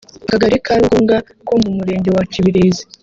[0.25, 1.17] akagari ka Ruhunga
[1.47, 2.83] ko mu murenge wa kibirizi